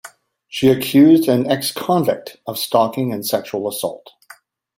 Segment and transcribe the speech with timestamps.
[0.47, 4.09] She accused an ex-convict of stalking and sexual assault.